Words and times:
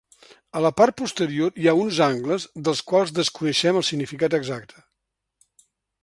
A 0.59 0.61
la 0.65 0.69
part 0.79 0.95
posterior 1.01 1.59
hi 1.63 1.67
ha 1.71 1.75
uns 1.81 1.99
angles 2.05 2.47
dels 2.67 2.81
quals 2.91 3.13
desconeixem 3.17 3.77
el 3.81 3.85
significat 3.91 4.37
exacte. 4.39 4.83